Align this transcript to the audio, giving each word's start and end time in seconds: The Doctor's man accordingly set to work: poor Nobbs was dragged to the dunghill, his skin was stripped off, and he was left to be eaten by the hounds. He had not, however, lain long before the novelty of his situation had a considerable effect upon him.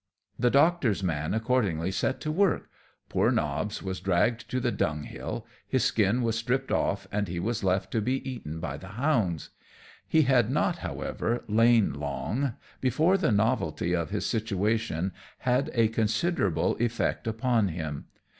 The 0.39 0.49
Doctor's 0.49 1.03
man 1.03 1.35
accordingly 1.35 1.91
set 1.91 2.19
to 2.21 2.31
work: 2.31 2.71
poor 3.07 3.29
Nobbs 3.31 3.83
was 3.83 3.99
dragged 3.99 4.49
to 4.49 4.59
the 4.59 4.71
dunghill, 4.71 5.45
his 5.67 5.83
skin 5.83 6.23
was 6.23 6.35
stripped 6.35 6.71
off, 6.71 7.07
and 7.11 7.27
he 7.27 7.39
was 7.39 7.63
left 7.63 7.91
to 7.91 8.01
be 8.01 8.27
eaten 8.27 8.59
by 8.59 8.77
the 8.77 8.87
hounds. 8.97 9.51
He 10.07 10.23
had 10.23 10.49
not, 10.49 10.79
however, 10.79 11.43
lain 11.47 11.93
long 11.93 12.55
before 12.79 13.15
the 13.15 13.31
novelty 13.31 13.93
of 13.93 14.09
his 14.09 14.25
situation 14.25 15.13
had 15.37 15.69
a 15.75 15.87
considerable 15.89 16.77
effect 16.79 17.27
upon 17.27 17.67
him. 17.67 18.05